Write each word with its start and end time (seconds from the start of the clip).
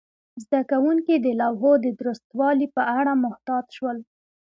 زده 0.43 0.61
کوونکي 0.71 1.15
د 1.17 1.27
لوحو 1.41 1.71
د 1.85 1.87
درستوالي 1.99 2.67
په 2.75 2.81
اړه 2.97 3.13
محتاط 3.23 3.65
شول. 3.75 3.97